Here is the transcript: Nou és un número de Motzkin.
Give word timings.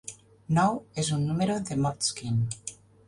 Nou 0.57 0.79
és 1.03 1.11
un 1.17 1.27
número 1.27 1.59
de 1.69 1.77
Motzkin. 1.85 2.41